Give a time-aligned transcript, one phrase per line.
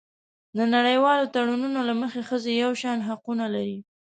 [0.57, 3.79] د نړیوالو تړونونو له مخې ښځې یو شان حقونه لري.